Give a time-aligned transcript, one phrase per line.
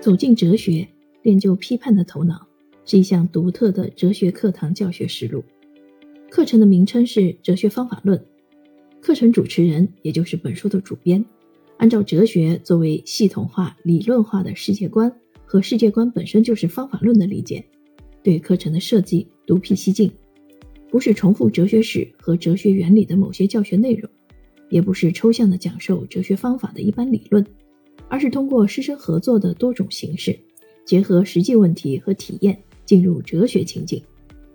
[0.00, 0.86] 走进哲学，
[1.22, 2.46] 练就批判的头脑，
[2.84, 5.42] 是一项独特的哲学课堂教学实录。
[6.30, 8.16] 课程的名称是《哲学方法论》，
[9.00, 11.24] 课程主持人也就是本书的主编，
[11.78, 15.12] 按照哲学作为系统化、理论化的世界观
[15.44, 17.64] 和世界观本身就是方法论的理解，
[18.22, 20.10] 对课程的设计独辟蹊径，
[20.90, 24.08] 不是重复哲学史和哲学原理的某些教学内容，
[24.70, 27.44] 也不是抽象的讲授哲学方法的一般理论。
[28.08, 30.38] 而是通过师生合作的多种形式，
[30.84, 34.02] 结合实际问题和体验，进入哲学情境，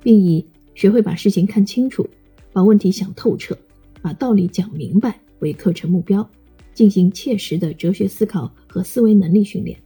[0.02, 2.08] 并以学会把事情看清楚、
[2.52, 3.58] 把问题想透彻、
[4.02, 6.28] 把道理讲明白为课程目标，
[6.74, 9.78] 进行切实的哲学思考和思维能力训练。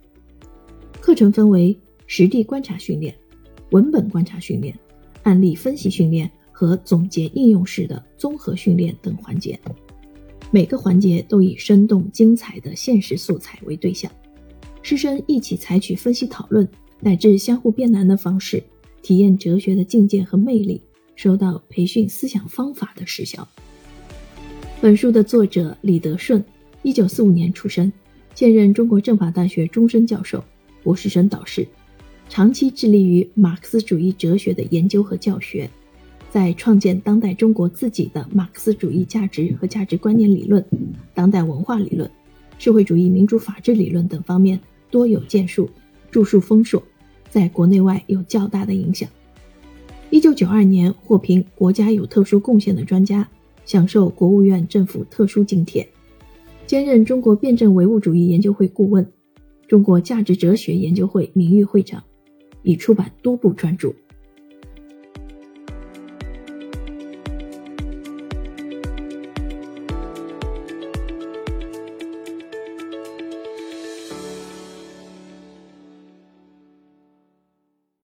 [1.02, 3.14] 课程分为实地观察训练、
[3.72, 4.78] 文本观察训练、
[5.24, 9.60] 案例分析训练和总结应用式的综合训练等环节。
[10.50, 14.10] 每个环节都以生动精彩的现实素材为对象，
[14.82, 16.68] 师生一起采取分析讨论
[17.02, 18.64] 乃至相互辩难的方式，
[19.02, 20.82] 体验哲学的境界和魅力，
[21.16, 23.46] 收到培训思想方法的实效。
[24.80, 26.44] 本书的作者李德顺，
[26.82, 27.92] 一九四五年出生，
[28.34, 30.42] 现任中国政法大学终身教授、
[30.82, 31.68] 博士生导师，
[32.30, 35.70] 长期致力于马克思主义哲学的研究和教学。
[36.38, 40.64] 在创建当代中国自己的马克思主义价值和价值观念理论、
[41.16, 42.08] 当代文化理论、
[42.60, 44.60] 社会主义民主法治理论等方面
[44.92, 45.68] 多有建树，
[46.12, 46.84] 著述丰硕，
[47.32, 49.10] 在国内外有较大的影响。
[50.12, 53.28] 一九九二年获评国家有特殊贡献的专家，
[53.66, 55.90] 享受国务院政府特殊津贴，
[56.68, 59.12] 兼任中国辩证唯物主义研究会顾问、
[59.68, 62.04] 中国价值哲学研究会名誉会长，
[62.62, 63.92] 已出版多部专著。